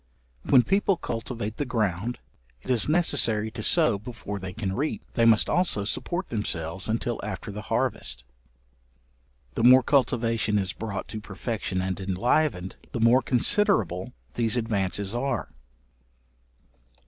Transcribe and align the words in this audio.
When 0.43 0.63
people 0.63 0.97
cultivate 0.97 1.57
the 1.57 1.63
ground, 1.63 2.17
it 2.63 2.71
is 2.71 2.89
necessary 2.89 3.51
to 3.51 3.61
sow 3.61 3.99
before 3.99 4.39
they 4.39 4.51
can 4.51 4.73
reap; 4.73 5.03
they 5.13 5.25
must 5.25 5.47
also 5.47 5.83
support 5.83 6.29
themselves 6.29 6.89
until 6.89 7.19
after 7.23 7.51
the 7.51 7.61
harvest. 7.69 8.23
The 9.53 9.63
more 9.63 9.83
cultivation 9.83 10.57
is 10.57 10.73
brought 10.73 11.07
to 11.09 11.21
perfection 11.21 11.83
and 11.83 11.99
enlivened, 12.01 12.77
the 12.93 12.99
more 12.99 13.21
considerable 13.21 14.13
these 14.33 14.57
advances 14.57 15.13
are. 15.13 15.49